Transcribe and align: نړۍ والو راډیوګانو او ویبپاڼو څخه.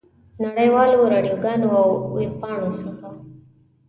نړۍ 0.41 0.67
والو 0.75 0.99
راډیوګانو 1.13 1.67
او 1.79 1.89
ویبپاڼو 2.15 2.69
څخه. 2.81 3.07